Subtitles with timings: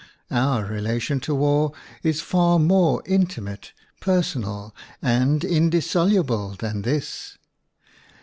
[0.31, 7.37] Our relation to war is far more intimate, personal, and indissoluble than this.